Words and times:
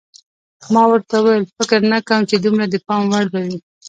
ما 0.73 0.83
ورته 0.91 1.15
وویل: 1.19 1.45
فکر 1.57 1.79
نه 1.91 1.99
کوم 2.07 2.21
چې 2.29 2.35
دومره 2.37 2.65
د 2.69 2.75
پام 2.85 3.01
وړ 3.11 3.25
به 3.31 3.39
وي. 3.45 3.57